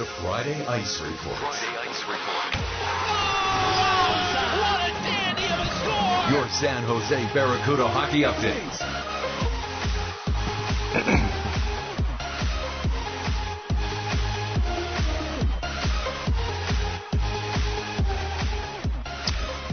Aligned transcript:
It's 0.00 0.08
the 0.08 0.22
Friday 0.22 0.64
Ice 0.66 1.00
Report. 1.02 1.36
Friday 1.36 1.76
Ice 1.76 2.00
Report. 2.04 2.54
What 4.56 4.80
a 4.80 4.92
dandy 5.04 5.44
of 5.44 5.60
a 5.60 5.66
score! 5.76 6.30
Your 6.32 6.48
San 6.48 6.84
Jose 6.84 7.34
Barracuda 7.34 7.86
hockey 7.86 8.22
updates. 8.22 8.78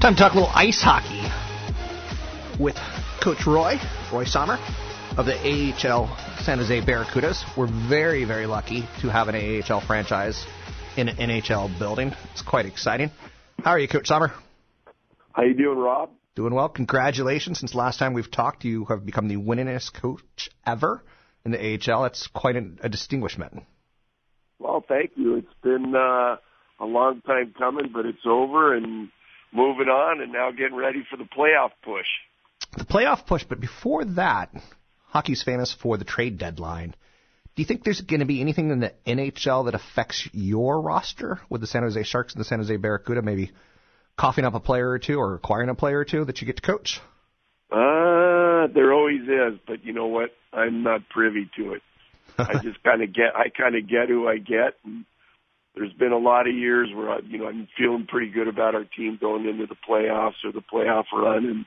Time 0.01 0.15
to 0.15 0.19
talk 0.19 0.33
a 0.33 0.35
little 0.35 0.51
ice 0.53 0.81
hockey 0.81 1.23
with 2.61 2.75
Coach 3.21 3.45
Roy, 3.47 3.79
Roy 4.11 4.25
Sommer 4.25 4.59
of 5.15 5.25
the 5.25 5.37
AHL 5.37 6.09
San 6.47 6.59
Jose 6.59 6.79
Barracudas. 6.79 7.43
We're 7.57 7.67
very, 7.89 8.23
very 8.23 8.45
lucky 8.45 8.87
to 9.01 9.09
have 9.09 9.27
an 9.27 9.35
AHL 9.35 9.81
franchise 9.81 10.45
in 10.95 11.09
an 11.09 11.17
NHL 11.17 11.77
building. 11.77 12.13
It's 12.31 12.41
quite 12.41 12.65
exciting. 12.65 13.11
How 13.61 13.71
are 13.71 13.79
you, 13.79 13.89
Coach 13.89 14.07
Sommer? 14.07 14.31
How 15.33 15.43
you 15.43 15.53
doing, 15.53 15.77
Rob? 15.77 16.09
Doing 16.37 16.53
well. 16.53 16.69
Congratulations. 16.69 17.59
Since 17.59 17.75
last 17.75 17.99
time 17.99 18.13
we've 18.13 18.31
talked, 18.31 18.63
you 18.63 18.85
have 18.85 19.05
become 19.05 19.27
the 19.27 19.35
winningest 19.35 19.93
coach 19.95 20.49
ever 20.65 21.03
in 21.43 21.51
the 21.51 21.59
AHL. 21.59 22.03
That's 22.03 22.27
quite 22.27 22.55
a, 22.55 22.65
a 22.81 22.87
distinguishment. 22.87 23.63
Well, 24.57 24.85
thank 24.87 25.11
you. 25.17 25.35
It's 25.35 25.53
been 25.61 25.93
uh, 25.93 26.37
a 26.79 26.85
long 26.85 27.19
time 27.27 27.55
coming, 27.59 27.91
but 27.93 28.05
it's 28.05 28.25
over 28.25 28.73
and 28.73 29.09
moving 29.51 29.89
on, 29.89 30.21
and 30.21 30.31
now 30.31 30.51
getting 30.51 30.77
ready 30.77 31.05
for 31.11 31.17
the 31.17 31.25
playoff 31.25 31.71
push. 31.83 32.07
The 32.77 32.85
playoff 32.85 33.25
push, 33.25 33.43
but 33.43 33.59
before 33.59 34.05
that, 34.05 34.49
hockey's 35.17 35.41
famous 35.41 35.73
for 35.73 35.97
the 35.97 36.05
trade 36.05 36.37
deadline. 36.37 36.93
Do 37.55 37.63
you 37.63 37.65
think 37.65 37.83
there's 37.83 38.01
going 38.01 38.19
to 38.19 38.27
be 38.27 38.39
anything 38.39 38.69
in 38.69 38.81
the 38.81 38.93
NHL 39.07 39.65
that 39.65 39.73
affects 39.73 40.29
your 40.31 40.79
roster 40.79 41.39
with 41.49 41.59
the 41.59 41.65
San 41.65 41.81
Jose 41.81 42.03
Sharks 42.03 42.35
and 42.35 42.39
the 42.39 42.45
San 42.45 42.59
Jose 42.59 42.77
Barracuda? 42.77 43.23
Maybe 43.23 43.49
coughing 44.15 44.45
up 44.45 44.53
a 44.53 44.59
player 44.59 44.87
or 44.87 44.99
two 44.99 45.17
or 45.17 45.33
acquiring 45.33 45.69
a 45.69 45.75
player 45.75 45.97
or 45.97 46.05
two 46.05 46.23
that 46.25 46.39
you 46.39 46.45
get 46.45 46.57
to 46.57 46.61
coach? 46.61 47.01
Uh, 47.71 48.67
there 48.75 48.93
always 48.93 49.23
is, 49.23 49.59
but 49.65 49.83
you 49.83 49.91
know 49.91 50.05
what? 50.05 50.29
I'm 50.53 50.83
not 50.83 51.09
privy 51.09 51.49
to 51.57 51.73
it. 51.73 51.81
I 52.37 52.61
just 52.61 52.83
kind 52.83 53.01
of 53.01 53.11
get, 53.11 53.35
I 53.35 53.49
kind 53.49 53.75
of 53.75 53.89
get 53.89 54.09
who 54.09 54.27
I 54.27 54.37
get. 54.37 54.75
And 54.85 55.03
there's 55.73 55.93
been 55.93 56.11
a 56.11 56.17
lot 56.19 56.47
of 56.47 56.53
years 56.53 56.89
where 56.95 57.09
I, 57.09 57.19
you 57.27 57.39
know, 57.39 57.47
I'm 57.47 57.67
feeling 57.75 58.05
pretty 58.07 58.29
good 58.29 58.47
about 58.47 58.75
our 58.75 58.83
team 58.83 59.17
going 59.19 59.47
into 59.47 59.65
the 59.65 59.75
playoffs 59.89 60.45
or 60.45 60.51
the 60.51 60.61
playoff 60.61 61.05
run, 61.11 61.45
and 61.45 61.65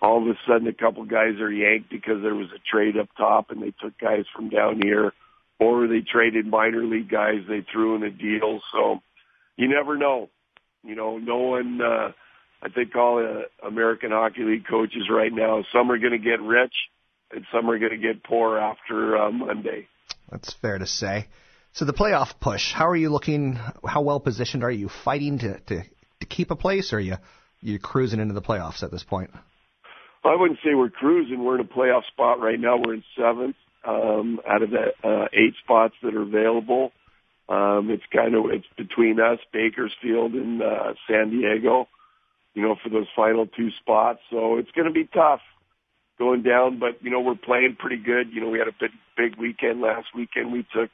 all 0.00 0.22
of 0.22 0.28
a 0.28 0.38
sudden 0.46 0.68
a 0.68 0.72
couple 0.72 1.04
guys 1.04 1.40
are 1.40 1.50
yanked 1.50 1.90
because 1.90 2.22
there 2.22 2.34
was 2.34 2.48
a 2.54 2.60
trade 2.70 2.96
up 2.96 3.08
top 3.16 3.50
and 3.50 3.62
they 3.62 3.72
took 3.80 3.98
guys 3.98 4.24
from 4.34 4.50
down 4.50 4.80
here, 4.82 5.12
or 5.58 5.86
they 5.86 6.00
traded 6.00 6.46
minor 6.46 6.84
league 6.84 7.10
guys 7.10 7.40
they 7.48 7.64
threw 7.72 7.96
in 7.96 8.02
a 8.02 8.10
deal. 8.10 8.60
So 8.72 9.00
you 9.56 9.68
never 9.68 9.96
know. 9.96 10.28
You 10.84 10.94
know, 10.94 11.18
no 11.18 11.38
one. 11.38 11.80
uh 11.80 12.12
I 12.62 12.68
think 12.70 12.96
all 12.96 13.18
uh, 13.18 13.66
American 13.66 14.10
Hockey 14.10 14.42
League 14.42 14.66
coaches 14.66 15.08
right 15.10 15.32
now, 15.32 15.62
some 15.72 15.90
are 15.90 15.98
going 15.98 16.12
to 16.12 16.18
get 16.18 16.40
rich 16.40 16.72
and 17.30 17.44
some 17.52 17.68
are 17.70 17.78
going 17.78 17.92
to 17.92 17.98
get 17.98 18.24
poor 18.24 18.58
after 18.58 19.16
uh, 19.16 19.30
Monday. 19.30 19.88
That's 20.30 20.52
fair 20.54 20.78
to 20.78 20.86
say. 20.86 21.28
So 21.72 21.84
the 21.84 21.92
playoff 21.92 22.40
push, 22.40 22.72
how 22.72 22.88
are 22.88 22.96
you 22.96 23.10
looking? 23.10 23.58
How 23.86 24.00
well 24.00 24.20
positioned 24.20 24.64
are 24.64 24.70
you? 24.70 24.88
Fighting 24.88 25.38
to 25.40 25.60
to, 25.60 25.82
to 26.20 26.26
keep 26.26 26.50
a 26.50 26.56
place, 26.56 26.92
or 26.92 26.96
are 26.96 27.00
you 27.00 27.16
you 27.60 27.78
cruising 27.78 28.20
into 28.20 28.34
the 28.34 28.42
playoffs 28.42 28.82
at 28.82 28.90
this 28.90 29.04
point? 29.04 29.30
I 30.26 30.36
wouldn't 30.36 30.60
say 30.64 30.74
we're 30.74 30.90
cruising. 30.90 31.44
We're 31.44 31.56
in 31.56 31.60
a 31.60 31.64
playoff 31.64 32.06
spot 32.06 32.40
right 32.40 32.58
now. 32.58 32.76
We're 32.76 32.94
in 32.94 33.04
seventh 33.16 33.56
um, 33.86 34.40
out 34.48 34.62
of 34.62 34.70
the 34.70 35.08
uh, 35.08 35.26
eight 35.32 35.54
spots 35.62 35.94
that 36.02 36.14
are 36.14 36.22
available. 36.22 36.92
Um, 37.48 37.90
it's 37.90 38.02
kind 38.12 38.34
of 38.34 38.46
it's 38.50 38.66
between 38.76 39.20
us, 39.20 39.38
Bakersfield, 39.52 40.32
and 40.32 40.62
uh, 40.62 40.94
San 41.08 41.30
Diego. 41.30 41.88
You 42.54 42.62
know, 42.62 42.76
for 42.82 42.88
those 42.88 43.06
final 43.14 43.46
two 43.46 43.68
spots. 43.80 44.20
So 44.30 44.56
it's 44.56 44.70
going 44.72 44.86
to 44.88 44.92
be 44.92 45.08
tough 45.12 45.40
going 46.18 46.42
down. 46.42 46.78
But 46.80 47.02
you 47.02 47.10
know, 47.10 47.20
we're 47.20 47.36
playing 47.36 47.76
pretty 47.78 48.02
good. 48.02 48.32
You 48.32 48.40
know, 48.40 48.48
we 48.48 48.58
had 48.58 48.68
a 48.68 48.76
big 48.78 48.90
big 49.16 49.38
weekend 49.38 49.80
last 49.80 50.08
weekend. 50.14 50.52
We 50.52 50.66
took 50.74 50.90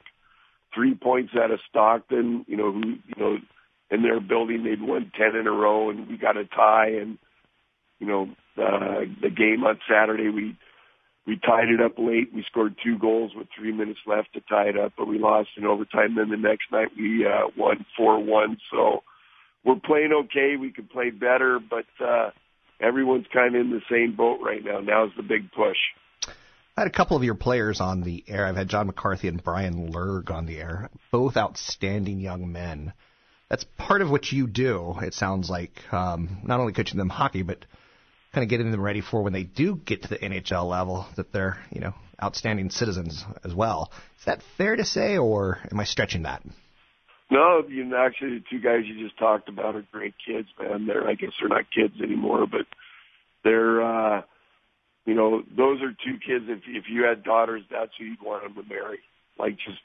three 0.75 0.93
points 0.95 1.31
out 1.35 1.51
of 1.51 1.59
Stockton. 1.69 2.45
You 2.47 2.57
know, 2.57 2.71
who 2.71 2.81
you 2.81 3.15
know 3.17 3.37
in 3.89 4.03
their 4.03 4.19
building 4.19 4.63
they'd 4.63 4.81
won 4.81 5.11
ten 5.17 5.35
in 5.39 5.47
a 5.47 5.51
row, 5.51 5.89
and 5.89 6.07
we 6.07 6.17
got 6.17 6.37
a 6.37 6.45
tie. 6.45 6.99
And 7.01 7.17
you 8.03 8.09
know, 8.09 8.23
uh, 8.57 9.05
the 9.21 9.29
game 9.29 9.63
on 9.63 9.79
Saturday 9.89 10.29
we 10.29 10.57
we 11.25 11.39
tied 11.39 11.69
it 11.69 11.79
up 11.79 11.93
late. 11.97 12.33
We 12.33 12.43
scored 12.45 12.75
two 12.83 12.99
goals 12.99 13.31
with 13.33 13.47
three 13.57 13.71
minutes 13.71 14.01
left 14.05 14.33
to 14.33 14.41
tie 14.41 14.67
it 14.67 14.77
up, 14.77 14.91
but 14.97 15.07
we 15.07 15.19
lost 15.19 15.49
in 15.55 15.65
overtime. 15.65 16.15
Then 16.15 16.29
the 16.29 16.37
next 16.37 16.65
night 16.69 16.89
we 16.97 17.25
uh, 17.25 17.47
won 17.57 17.85
four 17.95 18.21
one. 18.21 18.57
So 18.71 19.03
we're 19.63 19.79
playing 19.79 20.11
okay. 20.25 20.55
We 20.59 20.73
could 20.73 20.89
play 20.89 21.11
better, 21.11 21.59
but 21.59 21.85
uh, 22.05 22.31
everyone's 22.81 23.27
kind 23.33 23.55
of 23.55 23.61
in 23.61 23.71
the 23.71 23.81
same 23.89 24.17
boat 24.17 24.39
right 24.43 24.63
now. 24.63 24.81
Now's 24.81 25.11
the 25.15 25.23
big 25.23 25.49
push. 25.53 25.77
I 26.75 26.81
had 26.81 26.87
a 26.87 26.91
couple 26.91 27.15
of 27.15 27.23
your 27.23 27.35
players 27.35 27.79
on 27.79 28.01
the 28.01 28.23
air. 28.27 28.45
I've 28.45 28.57
had 28.57 28.67
John 28.67 28.87
McCarthy 28.87 29.29
and 29.29 29.41
Bryan 29.41 29.93
Lerg 29.93 30.29
on 30.29 30.45
the 30.45 30.57
air, 30.57 30.89
both 31.11 31.37
outstanding 31.37 32.19
young 32.19 32.51
men. 32.51 32.91
That's 33.47 33.65
part 33.77 34.01
of 34.01 34.09
what 34.09 34.31
you 34.31 34.47
do. 34.47 34.95
It 35.01 35.13
sounds 35.13 35.49
like 35.49 35.81
um, 35.93 36.39
not 36.43 36.59
only 36.59 36.73
coaching 36.73 36.97
them 36.97 37.09
hockey, 37.09 37.43
but 37.43 37.65
kind 38.33 38.43
of 38.43 38.49
getting 38.49 38.71
them 38.71 38.81
ready 38.81 39.01
for 39.01 39.21
when 39.21 39.33
they 39.33 39.43
do 39.43 39.75
get 39.75 40.03
to 40.03 40.09
the 40.09 40.17
NHL 40.17 40.67
level 40.67 41.05
that 41.15 41.31
they're 41.31 41.57
you 41.71 41.81
know 41.81 41.93
outstanding 42.21 42.69
citizens 42.69 43.23
as 43.43 43.53
well. 43.53 43.91
Is 44.19 44.25
that 44.25 44.41
fair 44.57 44.75
to 44.75 44.85
say, 44.85 45.17
or 45.17 45.59
am 45.71 45.79
I 45.79 45.83
stretching 45.83 46.23
that? 46.23 46.43
No, 47.29 47.63
you 47.67 47.83
know, 47.83 47.97
actually, 47.97 48.39
the 48.39 48.43
two 48.49 48.59
guys 48.59 48.81
you 48.85 49.03
just 49.03 49.17
talked 49.17 49.49
about 49.49 49.75
are 49.75 49.85
great 49.91 50.13
kids, 50.25 50.47
man. 50.59 50.87
They're 50.87 51.07
I 51.07 51.13
guess 51.13 51.31
they're 51.39 51.49
not 51.49 51.65
kids 51.73 51.95
anymore, 52.01 52.47
but 52.47 52.65
they're 53.43 53.81
uh, 53.81 54.21
you 55.05 55.13
know 55.13 55.43
those 55.55 55.81
are 55.81 55.91
two 55.91 56.17
kids. 56.25 56.45
If 56.47 56.63
if 56.67 56.85
you 56.89 57.03
had 57.03 57.23
daughters, 57.23 57.63
that's 57.71 57.91
who 57.97 58.05
you'd 58.05 58.21
want 58.21 58.43
them 58.43 58.63
to 58.63 58.69
marry. 58.69 58.99
Like 59.37 59.57
just 59.57 59.79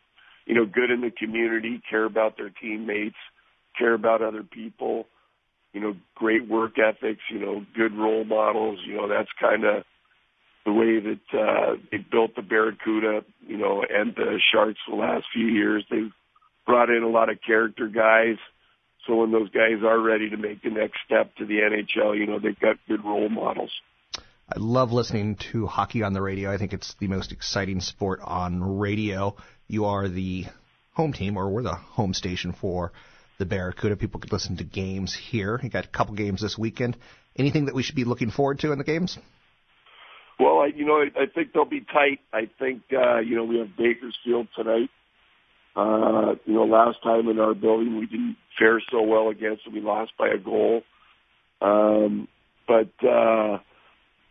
you 0.47 0.55
know, 0.55 0.65
good 0.65 0.91
in 0.91 1.03
the 1.03 1.11
community, 1.11 1.83
care 1.91 2.07
about 2.07 2.39
their 2.39 2.49
teammates, 2.49 3.17
care 3.79 3.93
about 3.93 4.23
other 4.23 4.43
people 4.43 5.07
you 5.73 5.81
know, 5.81 5.95
great 6.15 6.49
work 6.49 6.79
ethics, 6.79 7.21
you 7.31 7.39
know, 7.39 7.65
good 7.77 7.95
role 7.95 8.25
models. 8.25 8.81
You 8.87 8.97
know, 8.97 9.09
that's 9.09 9.29
kind 9.41 9.65
of 9.65 9.85
the 10.65 10.73
way 10.73 11.01
that 11.01 11.39
uh, 11.39 11.77
they 11.91 11.99
built 11.99 12.35
the 12.37 12.43
Barracuda, 12.43 13.25
you 13.47 13.57
know, 13.57 13.83
and 13.89 14.15
the 14.15 14.41
Sharks 14.53 14.81
the 14.89 14.97
last 14.97 15.27
few 15.33 15.47
years. 15.47 15.85
They've 15.91 16.13
brought 16.67 16.91
in 16.91 17.03
a 17.03 17.09
lot 17.09 17.31
of 17.31 17.39
character 17.45 17.89
guys. 17.89 18.37
So 19.07 19.17
when 19.17 19.33
those 19.33 19.49
guys 19.51 19.83
are 19.85 19.99
ready 19.99 20.29
to 20.31 20.37
make 20.37 20.63
the 20.63 20.71
next 20.71 20.99
step 21.07 21.35
to 21.37 21.47
the 21.47 21.61
NHL, 21.61 22.19
you 22.19 22.27
know, 22.27 22.39
they've 22.39 22.59
got 22.59 22.77
good 22.87 23.05
role 23.05 23.29
models. 23.29 23.71
I 24.51 24.59
love 24.59 24.93
listening 24.93 25.37
to 25.53 25.67
hockey 25.67 26.03
on 26.03 26.13
the 26.13 26.23
radio. 26.23 26.53
I 26.53 26.59
think 26.59 26.73
it's 26.73 26.95
the 26.95 27.09
most 27.09 27.33
exciting 27.33 27.81
sport 27.81 28.21
on 28.23 28.79
radio. 28.79 29.37
You 29.67 29.87
are 29.87 30.09
the 30.09 30.47
home 30.93 31.13
team, 31.13 31.37
or 31.37 31.49
we're 31.49 31.63
the 31.63 31.75
home 31.75 32.15
station 32.15 32.53
for 32.53 32.93
the 33.39 33.47
Barracuda. 33.47 33.97
People 33.97 34.21
could 34.21 34.33
listen 34.33 34.57
to 34.57 34.65
games 34.65 35.15
here. 35.15 35.59
You 35.63 35.71
got 35.71 35.85
a 35.85 35.89
couple 35.89 36.15
games 36.15 36.43
this 36.43 36.59
weekend. 36.59 36.97
Anything 37.37 37.67
that 37.67 37.75
we 37.75 37.83
should 37.83 37.95
be 37.95 38.05
looking 38.05 38.31
forward 38.31 38.59
to 38.61 38.73
in 38.73 38.79
the 38.79 38.85
games? 38.85 39.19
Well, 40.39 40.61
I, 40.61 40.67
you 40.75 40.85
know, 40.85 40.95
I, 40.95 41.23
I 41.23 41.27
think 41.27 41.53
they'll 41.53 41.65
be 41.65 41.81
tight. 41.81 42.21
I 42.33 42.49
think, 42.59 42.83
uh, 42.93 43.19
you 43.21 43.37
know, 43.37 43.45
we 43.45 43.59
have 43.59 43.77
Bakersfield 43.77 44.49
tonight. 44.57 44.91
Uh, 45.77 46.35
you 46.45 46.55
know, 46.55 46.65
last 46.65 46.99
time 47.03 47.29
in 47.29 47.39
our 47.39 47.55
building 47.55 47.99
we 47.99 48.07
didn't 48.07 48.37
fare 48.59 48.83
so 48.91 49.03
well 49.03 49.29
against 49.29 49.65
them. 49.65 49.75
We 49.75 49.81
lost 49.81 50.13
by 50.19 50.29
a 50.29 50.39
goal. 50.39 50.83
Um, 51.61 52.27
but, 52.67 52.91
uh, 53.07 53.59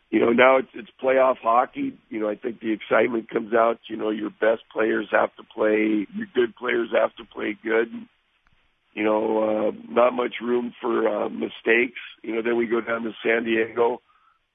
you 0.10 0.20
know, 0.20 0.32
now 0.32 0.58
it's, 0.58 0.70
it's 0.74 0.90
playoff 1.02 1.38
hockey. 1.38 1.98
You 2.10 2.20
know, 2.20 2.30
I 2.30 2.36
think 2.36 2.60
the 2.60 2.74
excitement 2.74 3.30
comes 3.30 3.54
out. 3.54 3.80
You 3.90 3.96
know, 3.96 4.10
your 4.10 4.30
best 4.30 4.64
players 4.72 5.08
have 5.12 5.34
to 5.38 5.44
play, 5.44 6.08
your 6.14 6.28
good 6.34 6.56
players 6.56 6.90
have 6.94 7.16
to 7.16 7.26
play 7.26 7.58
good. 7.62 7.88
You 8.98 9.04
know, 9.04 9.44
uh, 9.44 9.72
not 9.90 10.14
much 10.14 10.38
room 10.42 10.74
for 10.82 11.08
uh, 11.08 11.30
mistakes. 11.30 12.00
You 12.24 12.34
know, 12.34 12.42
then 12.42 12.58
we 12.58 12.66
go 12.66 12.82
down 12.82 13.04
to 13.04 13.12
San 13.24 13.44
Diego. 13.44 14.02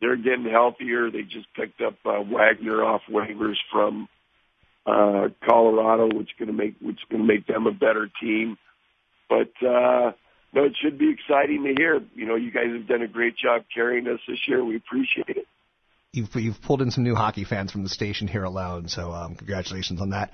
They're 0.00 0.16
getting 0.16 0.50
healthier. 0.50 1.12
They 1.12 1.22
just 1.22 1.46
picked 1.54 1.80
up 1.80 1.94
uh, 2.04 2.22
Wagner 2.22 2.82
off 2.82 3.02
waivers 3.08 3.54
from 3.70 4.08
uh, 4.84 5.28
Colorado, 5.48 6.06
which 6.06 6.26
is 6.26 6.34
going 6.40 6.48
to 6.48 6.52
make 6.52 6.74
which 6.80 6.96
is 6.96 7.04
going 7.08 7.22
to 7.22 7.28
make 7.28 7.46
them 7.46 7.68
a 7.68 7.70
better 7.70 8.10
team. 8.20 8.58
But 9.28 9.52
uh, 9.64 10.10
no, 10.52 10.64
it 10.64 10.72
should 10.82 10.98
be 10.98 11.12
exciting 11.12 11.62
to 11.62 11.74
hear. 11.80 12.00
You 12.16 12.26
know, 12.26 12.34
you 12.34 12.50
guys 12.50 12.72
have 12.76 12.88
done 12.88 13.02
a 13.02 13.06
great 13.06 13.36
job 13.36 13.62
carrying 13.72 14.08
us 14.08 14.18
this 14.26 14.40
year. 14.48 14.64
We 14.64 14.74
appreciate 14.74 15.28
it. 15.28 15.46
You've 16.12 16.34
you've 16.34 16.60
pulled 16.60 16.82
in 16.82 16.90
some 16.90 17.04
new 17.04 17.14
hockey 17.14 17.44
fans 17.44 17.70
from 17.70 17.84
the 17.84 17.88
station 17.88 18.26
here 18.26 18.42
alone, 18.42 18.88
so 18.88 19.12
um, 19.12 19.36
congratulations 19.36 20.00
on 20.00 20.10
that. 20.10 20.32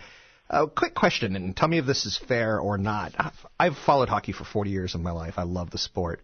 Uh, 0.51 0.67
quick 0.67 0.95
question, 0.95 1.37
and 1.37 1.55
tell 1.55 1.69
me 1.69 1.79
if 1.79 1.87
this 1.87 2.07
is 2.07 2.17
fair 2.17 2.59
or 2.59 2.79
not. 2.79 3.13
I've, 3.19 3.47
I've 3.61 3.77
followed 3.77 4.09
hockey 4.09 4.33
for 4.33 4.45
40 4.45 4.71
years 4.71 4.95
of 4.95 5.01
my 5.03 5.11
life. 5.11 5.35
I 5.37 5.43
love 5.43 5.71
the 5.71 5.79
sport. 5.79 6.23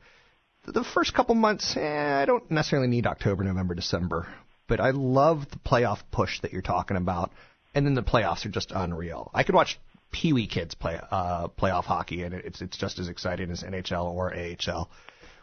The 0.66 0.84
first 0.84 1.12
couple 1.12 1.34
months, 1.34 1.76
eh, 1.76 2.22
I 2.22 2.24
don't 2.24 2.50
necessarily 2.50 2.88
need 2.88 3.06
October, 3.06 3.44
November, 3.44 3.74
December, 3.74 4.26
but 4.66 4.80
I 4.80 4.90
love 4.90 5.50
the 5.50 5.58
playoff 5.58 5.98
push 6.10 6.40
that 6.40 6.54
you're 6.54 6.62
talking 6.62 6.96
about, 6.96 7.32
and 7.74 7.84
then 7.84 7.94
the 7.94 8.02
playoffs 8.02 8.46
are 8.46 8.50
just 8.50 8.72
unreal. 8.74 9.30
I 9.34 9.42
could 9.42 9.54
watch 9.54 9.78
Pee 10.10 10.32
Wee 10.32 10.46
kids 10.46 10.74
play 10.74 10.98
uh, 11.10 11.48
playoff 11.48 11.84
hockey, 11.84 12.22
and 12.22 12.34
it's 12.34 12.62
it's 12.62 12.78
just 12.78 12.98
as 12.98 13.08
exciting 13.08 13.50
as 13.50 13.62
NHL 13.62 14.06
or 14.06 14.34
AHL. 14.34 14.88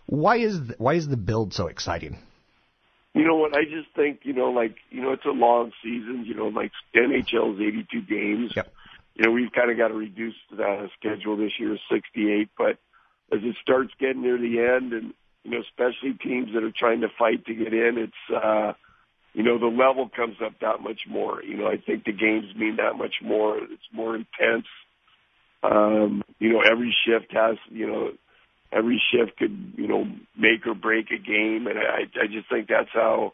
Why 0.08 0.38
is 0.38 0.58
th- 0.58 0.80
why 0.80 0.96
is 0.96 1.08
the 1.08 1.18
build 1.18 1.54
so 1.54 1.68
exciting? 1.68 2.18
You 3.14 3.26
know 3.26 3.36
what? 3.36 3.56
I 3.56 3.64
just 3.66 3.94
think 3.96 4.22
you 4.24 4.34
know, 4.34 4.52
like 4.52 4.76
you 4.90 5.02
know, 5.02 5.12
it's 5.12 5.26
a 5.26 5.30
long 5.30 5.72
season. 5.84 6.26
You 6.26 6.34
know, 6.34 6.48
like 6.48 6.72
NHL 6.96 7.56
is 7.56 7.62
82 7.62 8.02
games. 8.04 8.54
Yep. 8.56 8.74
You 9.16 9.26
know, 9.26 9.32
we've 9.32 9.52
kind 9.52 9.70
of 9.70 9.78
got 9.78 9.90
to 9.90 9.94
reduce 9.94 10.36
the 10.50 10.90
schedule 10.98 11.36
this 11.36 11.52
year, 11.60 11.78
68. 11.92 12.50
But 12.58 12.78
as 13.32 13.44
it 13.44 13.56
starts 13.62 13.92
getting 14.00 14.22
near 14.22 14.38
the 14.38 14.60
end, 14.60 14.94
and 14.94 15.14
you 15.44 15.52
know, 15.52 15.62
especially 15.62 16.14
teams 16.14 16.54
that 16.54 16.64
are 16.64 16.72
trying 16.72 17.02
to 17.02 17.10
fight 17.20 17.46
to 17.46 17.54
get 17.54 17.74
in, 17.74 17.98
it's 17.98 18.34
uh, 18.34 18.74
you 19.34 19.44
know, 19.44 19.58
the 19.58 19.68
level 19.68 20.10
comes 20.10 20.38
up 20.44 20.54
that 20.62 20.82
much 20.82 21.02
more. 21.08 21.42
You 21.44 21.58
know, 21.58 21.68
I 21.68 21.78
think 21.78 22.04
the 22.06 22.12
games 22.12 22.54
mean 22.56 22.78
that 22.78 22.96
much 22.98 23.16
more. 23.22 23.58
It's 23.58 23.90
more 23.94 24.16
intense. 24.16 24.68
Um, 25.64 26.24
you 26.40 26.52
know, 26.52 26.62
every 26.62 26.96
shift 27.06 27.32
has, 27.34 27.58
you 27.70 27.88
know, 27.88 28.12
every 28.72 29.02
shift 29.12 29.38
could, 29.38 29.74
you 29.78 29.88
know, 29.88 30.06
make 30.38 30.66
or 30.66 30.74
break 30.74 31.12
a 31.12 31.18
game, 31.18 31.68
and 31.68 31.78
I, 31.78 32.04
I 32.22 32.28
just 32.28 32.50
think 32.50 32.68
that's 32.68 32.90
how, 32.94 33.34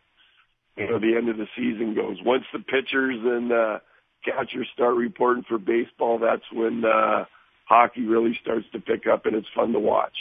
you 0.75 0.89
know, 0.89 0.99
the 0.99 1.15
end 1.17 1.29
of 1.29 1.37
the 1.37 1.47
season 1.55 1.95
goes. 1.95 2.17
Once 2.23 2.43
the 2.51 2.59
pitchers 2.59 3.19
and 3.23 3.51
uh, 3.51 3.79
catchers 4.25 4.67
start 4.73 4.95
reporting 4.95 5.43
for 5.47 5.57
baseball, 5.57 6.19
that's 6.19 6.43
when 6.51 6.83
uh, 6.85 7.25
hockey 7.65 8.05
really 8.05 8.37
starts 8.41 8.65
to 8.73 8.79
pick 8.79 9.07
up, 9.07 9.25
and 9.25 9.35
it's 9.35 9.47
fun 9.55 9.73
to 9.73 9.79
watch. 9.79 10.15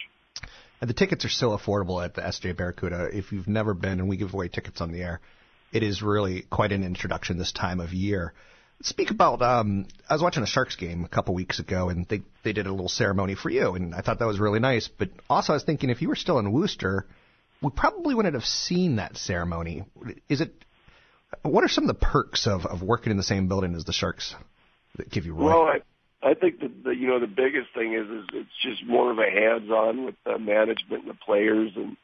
And 0.81 0.91
the 0.91 0.95
tickets 0.95 1.25
are 1.25 1.31
so 1.31 1.57
affordable 1.57 2.05
at 2.05 2.15
the 2.15 2.21
SJ 2.21 2.57
Barracuda. 2.57 3.09
If 3.13 3.33
you've 3.33 3.49
never 3.49 3.73
been, 3.73 4.01
and 4.01 4.09
we 4.09 4.17
give 4.17 4.35
away 4.35 4.49
tickets 4.49 4.81
on 4.81 4.93
the 4.93 5.03
air, 5.03 5.21
it 5.73 5.83
is 5.83 6.03
really 6.03 6.43
quite 6.43 6.73
an 6.73 6.85
introduction 6.85 7.39
this 7.39 7.53
time 7.53 7.81
of 7.81 7.93
year. 7.93 8.35
Speak 8.83 9.11
about. 9.11 9.41
Um, 9.41 9.87
I 10.09 10.15
was 10.15 10.23
watching 10.23 10.43
a 10.43 10.47
Sharks 10.47 10.77
game 10.77 11.05
a 11.05 11.09
couple 11.09 11.35
weeks 11.35 11.59
ago, 11.59 11.89
and 11.89 12.07
they 12.09 12.21
they 12.45 12.53
did 12.53 12.67
a 12.67 12.71
little 12.71 12.89
ceremony 12.89 13.35
for 13.35 13.49
you, 13.49 13.75
and 13.75 13.95
I 13.95 14.03
thought 14.03 14.19
that 14.19 14.27
was 14.27 14.39
really 14.39 14.61
nice. 14.61 14.89
But 14.89 15.11
also, 15.31 15.53
I 15.53 15.57
was 15.57 15.65
thinking 15.65 15.89
if 15.89 16.03
you 16.03 16.09
were 16.09 16.17
still 16.17 16.39
in 16.39 16.53
Worcester, 16.53 17.07
we 17.63 17.71
probably 17.71 18.15
wouldn't 18.15 18.35
have 18.35 18.45
seen 18.45 18.97
that 18.97 19.17
ceremony. 19.17 19.85
Is 20.29 20.43
it? 20.43 20.53
What 21.43 21.65
are 21.65 21.69
some 21.69 21.85
of 21.85 21.89
the 21.89 22.07
perks 22.07 22.47
of 22.47 22.67
of 22.67 22.83
working 22.83 23.11
in 23.11 23.17
the 23.17 23.23
same 23.23 23.49
building 23.49 23.75
as 23.75 23.85
the 23.85 23.93
Sharks 23.95 24.35
that 24.97 25.11
give 25.11 25.25
you? 25.25 25.35
Roy? 25.35 25.47
Well, 25.47 25.63
I 25.63 25.81
I 26.23 26.35
think 26.35 26.61
that 26.61 26.85
the 26.85 26.91
you 26.91 27.07
know 27.07 27.21
the 27.21 27.27
biggest 27.27 27.69
thing 27.75 27.95
is 27.95 28.09
is 28.09 28.25
it's 28.35 28.63
just 28.63 28.85
more 28.87 29.11
of 29.11 29.19
a 29.19 29.31
hands 29.31 29.71
on 29.71 30.05
with 30.05 30.17
the 30.25 30.39
management 30.39 31.05
and 31.05 31.11
the 31.11 31.19
players, 31.25 31.73
and 31.77 31.97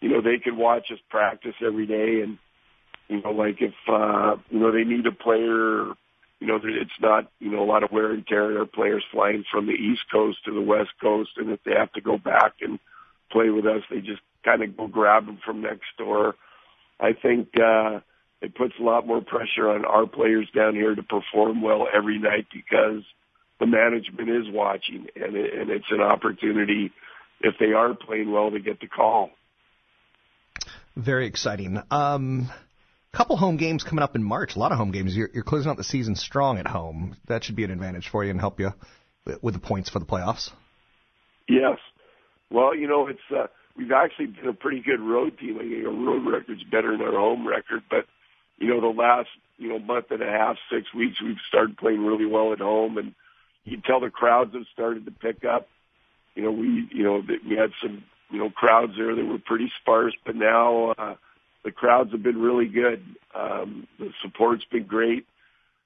you 0.00 0.08
know 0.08 0.20
they 0.20 0.38
can 0.38 0.56
watch 0.56 0.90
us 0.92 0.98
practice 1.08 1.54
every 1.64 1.86
day 1.86 2.22
and 2.22 2.38
you 3.10 3.20
know, 3.20 3.32
like 3.32 3.60
if 3.60 3.74
uh, 3.88 4.36
you 4.50 4.60
know 4.60 4.70
they 4.70 4.84
need 4.84 5.04
a 5.06 5.12
player, 5.12 5.86
you 6.38 6.46
know, 6.46 6.60
it's 6.62 6.90
not 7.00 7.30
you 7.40 7.50
know 7.50 7.62
a 7.62 7.66
lot 7.66 7.82
of 7.82 7.90
wear 7.90 8.12
and 8.12 8.24
tear. 8.26 8.58
Our 8.60 8.66
players 8.66 9.04
flying 9.10 9.44
from 9.50 9.66
the 9.66 9.72
East 9.72 10.02
Coast 10.12 10.38
to 10.44 10.54
the 10.54 10.60
West 10.60 10.90
Coast, 11.02 11.30
and 11.36 11.50
if 11.50 11.58
they 11.64 11.72
have 11.76 11.92
to 11.94 12.00
go 12.00 12.16
back 12.16 12.54
and 12.60 12.78
play 13.32 13.50
with 13.50 13.66
us, 13.66 13.82
they 13.90 14.00
just 14.00 14.22
kind 14.44 14.62
of 14.62 14.76
go 14.76 14.86
grab 14.86 15.26
them 15.26 15.40
from 15.44 15.60
next 15.60 15.86
door. 15.98 16.36
I 17.00 17.12
think 17.12 17.48
uh, 17.58 18.00
it 18.40 18.54
puts 18.54 18.74
a 18.78 18.82
lot 18.82 19.06
more 19.06 19.20
pressure 19.20 19.68
on 19.68 19.84
our 19.84 20.06
players 20.06 20.48
down 20.54 20.74
here 20.74 20.94
to 20.94 21.02
perform 21.02 21.62
well 21.62 21.88
every 21.92 22.18
night 22.18 22.46
because 22.52 23.02
the 23.58 23.66
management 23.66 24.30
is 24.30 24.46
watching, 24.48 25.08
and, 25.16 25.34
it, 25.34 25.58
and 25.58 25.70
it's 25.70 25.90
an 25.90 26.00
opportunity 26.00 26.92
if 27.40 27.56
they 27.58 27.72
are 27.72 27.92
playing 27.94 28.30
well 28.30 28.52
to 28.52 28.60
get 28.60 28.80
the 28.80 28.86
call. 28.86 29.30
Very 30.96 31.26
exciting. 31.26 31.82
Um, 31.90 32.50
couple 33.12 33.36
home 33.36 33.56
games 33.56 33.82
coming 33.82 34.02
up 34.02 34.14
in 34.14 34.22
March. 34.22 34.56
A 34.56 34.58
lot 34.58 34.72
of 34.72 34.78
home 34.78 34.92
games. 34.92 35.16
You're, 35.16 35.30
you're 35.32 35.44
closing 35.44 35.70
out 35.70 35.76
the 35.76 35.84
season 35.84 36.14
strong 36.14 36.58
at 36.58 36.66
home. 36.66 37.16
That 37.26 37.44
should 37.44 37.56
be 37.56 37.64
an 37.64 37.70
advantage 37.70 38.08
for 38.08 38.24
you 38.24 38.30
and 38.30 38.40
help 38.40 38.60
you 38.60 38.72
with 39.42 39.54
the 39.54 39.60
points 39.60 39.90
for 39.90 39.98
the 39.98 40.04
playoffs. 40.04 40.50
Yes. 41.48 41.78
Well, 42.50 42.74
you 42.74 42.88
know, 42.88 43.08
it's 43.08 43.18
uh, 43.30 43.46
we've 43.76 43.92
actually 43.92 44.26
been 44.26 44.48
a 44.48 44.52
pretty 44.52 44.80
good 44.80 45.00
road 45.00 45.38
team. 45.38 45.56
I 45.56 45.62
think 45.62 45.86
our 45.86 45.92
road 45.92 46.26
record's 46.26 46.64
better 46.64 46.96
than 46.96 47.06
our 47.06 47.12
home 47.12 47.46
record, 47.46 47.82
but 47.90 48.06
you 48.58 48.68
know, 48.68 48.80
the 48.80 48.88
last 48.88 49.28
you 49.58 49.68
know 49.68 49.78
month 49.78 50.06
and 50.10 50.22
a 50.22 50.26
half, 50.26 50.56
six 50.72 50.92
weeks, 50.94 51.20
we've 51.22 51.36
started 51.48 51.76
playing 51.76 52.04
really 52.04 52.26
well 52.26 52.52
at 52.52 52.58
home, 52.60 52.98
and 52.98 53.14
you 53.64 53.76
can 53.76 53.82
tell 53.82 54.00
the 54.00 54.10
crowds 54.10 54.54
have 54.54 54.66
started 54.72 55.04
to 55.04 55.10
pick 55.10 55.44
up. 55.44 55.68
You 56.34 56.44
know, 56.44 56.52
we 56.52 56.88
you 56.92 57.02
know 57.02 57.22
we 57.48 57.56
had 57.56 57.70
some 57.82 58.04
you 58.30 58.38
know 58.38 58.50
crowds 58.50 58.92
there 58.96 59.14
that 59.14 59.24
were 59.24 59.38
pretty 59.38 59.70
sparse, 59.80 60.14
but 60.24 60.36
now. 60.36 60.92
uh 60.92 61.14
the 61.64 61.70
crowds 61.70 62.12
have 62.12 62.22
been 62.22 62.40
really 62.40 62.66
good. 62.66 63.02
Um, 63.34 63.86
the 63.98 64.10
support's 64.22 64.64
been 64.64 64.84
great. 64.84 65.26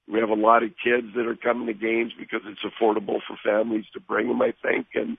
We 0.07 0.21
have 0.21 0.29
a 0.29 0.35
lot 0.35 0.63
of 0.63 0.71
kids 0.83 1.09
that 1.17 1.27
are 1.27 1.37
coming 1.37 1.67
to 1.67 1.73
games 1.73 2.13
because 2.19 2.43
it's 2.45 2.61
affordable 2.63 3.21
for 3.27 3.37
families 3.43 3.87
to 3.95 4.01
bring 4.01 4.29
them, 4.29 4.43
I 4.43 4.53
think, 4.63 4.89
and 4.95 5.17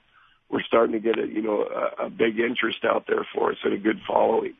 we're 0.49 0.61
starting 0.61 0.93
to 0.93 0.99
get 0.99 1.17
a 1.17 1.27
you 1.27 1.41
know 1.41 1.63
a, 1.63 2.05
a 2.05 2.09
big 2.09 2.39
interest 2.39 2.85
out 2.85 3.05
there 3.07 3.25
for 3.33 3.51
us 3.51 3.57
and 3.63 3.73
a 3.73 3.77
good 3.77 3.99
following. 4.07 4.53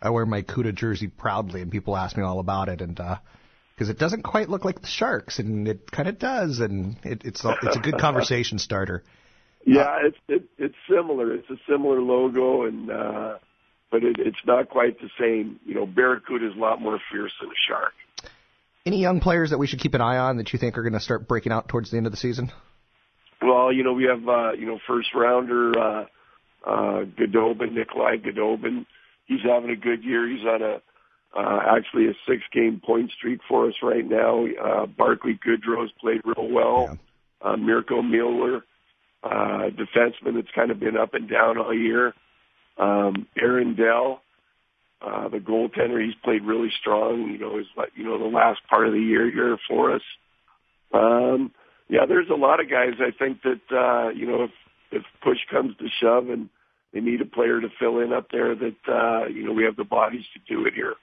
I 0.00 0.10
wear 0.10 0.26
my 0.26 0.42
CUDA 0.42 0.74
jersey 0.74 1.08
proudly, 1.08 1.62
and 1.62 1.70
people 1.70 1.96
ask 1.96 2.16
me 2.16 2.22
all 2.22 2.38
about 2.38 2.68
it, 2.68 2.80
and 2.80 2.94
because 2.94 3.88
uh, 3.88 3.92
it 3.92 3.98
doesn't 3.98 4.22
quite 4.22 4.48
look 4.48 4.64
like 4.64 4.80
the 4.80 4.86
Sharks, 4.86 5.38
and 5.38 5.68
it 5.68 5.90
kind 5.90 6.08
of 6.08 6.18
does, 6.18 6.60
and 6.60 6.96
it, 7.02 7.22
it's 7.24 7.44
a, 7.44 7.56
it's 7.62 7.76
a 7.76 7.80
good 7.80 7.98
conversation 8.00 8.58
starter. 8.58 9.04
Yeah, 9.64 9.96
it's 10.04 10.18
it, 10.28 10.44
it's 10.58 10.76
similar. 10.88 11.34
It's 11.34 11.50
a 11.50 11.56
similar 11.68 12.00
logo, 12.00 12.66
and 12.66 12.90
uh, 12.90 13.38
but 13.90 14.02
it, 14.02 14.16
it's 14.18 14.38
not 14.46 14.68
quite 14.68 14.98
the 15.00 15.10
same. 15.18 15.60
You 15.64 15.74
know, 15.74 15.86
Barracuda 15.86 16.46
is 16.46 16.56
a 16.56 16.60
lot 16.60 16.80
more 16.80 16.98
fierce 17.10 17.32
than 17.40 17.50
a 17.50 17.58
shark. 17.68 17.92
Any 18.84 19.00
young 19.00 19.20
players 19.20 19.50
that 19.50 19.58
we 19.58 19.66
should 19.66 19.80
keep 19.80 19.94
an 19.94 20.00
eye 20.00 20.18
on 20.18 20.36
that 20.36 20.52
you 20.52 20.58
think 20.58 20.78
are 20.78 20.82
going 20.82 20.92
to 20.92 21.00
start 21.00 21.26
breaking 21.26 21.52
out 21.52 21.68
towards 21.68 21.90
the 21.90 21.96
end 21.96 22.06
of 22.06 22.12
the 22.12 22.18
season? 22.18 22.52
Well, 23.42 23.72
you 23.72 23.82
know, 23.82 23.92
we 23.92 24.04
have 24.04 24.26
uh, 24.28 24.52
you 24.52 24.66
know 24.66 24.78
first 24.86 25.08
rounder 25.14 25.78
uh, 25.78 26.04
uh, 26.64 27.04
Goldobin, 27.04 27.72
Nikolai 27.72 28.16
Goldobin. 28.16 28.86
He's 29.26 29.40
having 29.44 29.70
a 29.70 29.76
good 29.76 30.04
year. 30.04 30.28
He's 30.28 30.44
on 30.46 30.62
a 30.62 30.80
uh, 31.36 31.58
actually 31.76 32.06
a 32.06 32.14
six 32.26 32.42
game 32.52 32.80
point 32.84 33.10
streak 33.10 33.40
for 33.48 33.68
us 33.68 33.74
right 33.82 34.08
now. 34.08 34.46
Uh, 34.46 34.86
Barclay 34.86 35.38
Goodrow's 35.42 35.90
played 36.00 36.22
real 36.24 36.48
well. 36.50 36.88
Yeah. 36.88 36.96
Uh, 37.50 37.56
Mirco 37.56 38.02
Mueller, 38.02 38.64
uh, 39.22 39.68
defenseman 39.70 40.34
that's 40.34 40.50
kind 40.54 40.70
of 40.70 40.80
been 40.80 40.96
up 40.96 41.12
and 41.12 41.28
down 41.28 41.58
all 41.58 41.74
year. 41.74 42.14
Um, 42.78 43.26
Aaron 43.40 43.74
Dell, 43.74 44.20
uh, 45.00 45.28
the 45.28 45.38
goaltender, 45.38 46.04
he's 46.04 46.14
played 46.22 46.42
really 46.42 46.70
strong. 46.80 47.30
You 47.30 47.38
know, 47.38 47.58
is 47.58 47.66
like 47.76 47.90
you 47.94 48.04
know 48.04 48.18
the 48.18 48.24
last 48.24 48.60
part 48.68 48.86
of 48.86 48.92
the 48.92 49.00
year 49.00 49.30
here 49.30 49.58
for 49.68 49.94
us. 49.94 50.02
Um, 50.92 51.52
yeah, 51.88 52.06
there's 52.06 52.28
a 52.30 52.34
lot 52.34 52.60
of 52.60 52.68
guys. 52.70 52.94
I 53.00 53.10
think 53.16 53.42
that 53.42 53.76
uh, 53.76 54.10
you 54.10 54.26
know 54.26 54.44
if 54.44 54.50
if 54.92 55.02
push 55.22 55.38
comes 55.50 55.76
to 55.78 55.86
shove 56.00 56.28
and 56.30 56.48
they 56.92 57.00
need 57.00 57.20
a 57.20 57.26
player 57.26 57.60
to 57.60 57.68
fill 57.78 58.00
in 58.00 58.12
up 58.12 58.28
there, 58.30 58.54
that 58.54 58.76
uh, 58.88 59.26
you 59.28 59.44
know 59.44 59.52
we 59.52 59.64
have 59.64 59.76
the 59.76 59.84
bodies 59.84 60.24
to 60.34 60.54
do 60.54 60.66
it 60.66 60.74
here. 60.74 60.94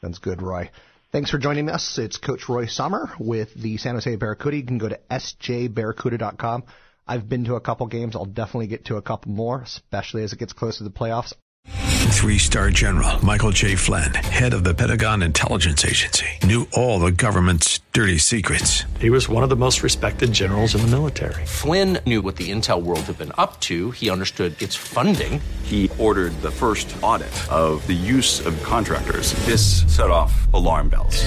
Sounds 0.00 0.18
good, 0.18 0.42
Roy. 0.42 0.70
Thanks 1.12 1.30
for 1.30 1.38
joining 1.38 1.70
us. 1.70 1.96
It's 1.96 2.16
Coach 2.16 2.48
Roy 2.48 2.66
Sommer 2.66 3.12
with 3.20 3.54
the 3.54 3.76
San 3.76 3.94
Jose 3.94 4.16
Barracuda. 4.16 4.56
You 4.56 4.64
can 4.64 4.78
go 4.78 4.88
to 4.88 4.98
sjbarracuda.com. 5.10 6.64
I've 7.06 7.28
been 7.28 7.44
to 7.44 7.54
a 7.54 7.60
couple 7.60 7.86
games. 7.86 8.16
I'll 8.16 8.24
definitely 8.24 8.66
get 8.66 8.86
to 8.86 8.96
a 8.96 9.02
couple 9.02 9.32
more, 9.32 9.60
especially 9.62 10.22
as 10.22 10.32
it 10.32 10.38
gets 10.38 10.52
closer 10.52 10.78
to 10.78 10.84
the 10.84 10.90
playoffs. 10.90 11.34
Three 12.14 12.38
star 12.38 12.70
general 12.70 13.22
Michael 13.24 13.50
J. 13.50 13.74
Flynn, 13.74 14.14
head 14.14 14.54
of 14.54 14.64
the 14.64 14.72
Pentagon 14.72 15.22
Intelligence 15.22 15.84
Agency, 15.84 16.26
knew 16.42 16.66
all 16.72 16.98
the 16.98 17.12
government's 17.12 17.80
dirty 17.92 18.16
secrets. 18.16 18.84
He 18.98 19.10
was 19.10 19.28
one 19.28 19.42
of 19.42 19.50
the 19.50 19.56
most 19.56 19.82
respected 19.82 20.32
generals 20.32 20.74
in 20.74 20.80
the 20.80 20.86
military. 20.86 21.44
Flynn 21.44 21.98
knew 22.06 22.22
what 22.22 22.36
the 22.36 22.50
intel 22.50 22.82
world 22.82 23.00
had 23.00 23.18
been 23.18 23.32
up 23.36 23.60
to, 23.60 23.90
he 23.90 24.08
understood 24.08 24.60
its 24.62 24.74
funding. 24.74 25.40
He 25.64 25.90
ordered 25.98 26.32
the 26.40 26.50
first 26.50 26.94
audit 27.02 27.34
of 27.52 27.86
the 27.86 27.92
use 27.92 28.44
of 28.46 28.60
contractors. 28.62 29.32
This 29.44 29.84
set 29.94 30.10
off 30.10 30.52
alarm 30.54 30.88
bells. 30.88 31.26